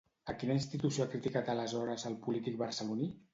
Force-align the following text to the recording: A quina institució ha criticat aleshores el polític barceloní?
A 0.31 0.33
quina 0.43 0.53
institució 0.59 1.05
ha 1.05 1.11
criticat 1.11 1.51
aleshores 1.55 2.07
el 2.11 2.17
polític 2.25 2.59
barceloní? 2.65 3.13